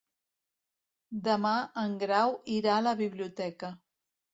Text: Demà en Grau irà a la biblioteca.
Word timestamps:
Demà 1.29 1.53
en 1.85 1.95
Grau 2.07 2.37
irà 2.59 2.77
a 2.81 2.83
la 2.91 2.99
biblioteca. 3.07 3.77